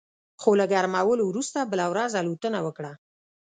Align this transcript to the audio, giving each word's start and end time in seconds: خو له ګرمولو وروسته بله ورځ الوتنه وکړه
خو 0.41 0.49
له 0.59 0.65
ګرمولو 0.73 1.23
وروسته 1.27 1.59
بله 1.71 1.85
ورځ 1.91 2.11
الوتنه 2.21 2.59
وکړه 2.65 2.91